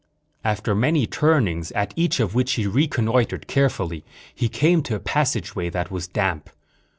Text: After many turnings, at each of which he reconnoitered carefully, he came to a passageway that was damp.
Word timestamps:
After 0.43 0.73
many 0.73 1.05
turnings, 1.05 1.71
at 1.73 1.93
each 1.95 2.19
of 2.19 2.33
which 2.33 2.53
he 2.53 2.65
reconnoitered 2.65 3.45
carefully, 3.45 4.03
he 4.33 4.49
came 4.49 4.81
to 4.81 4.95
a 4.95 4.99
passageway 4.99 5.69
that 5.69 5.91
was 5.91 6.07
damp. 6.07 6.49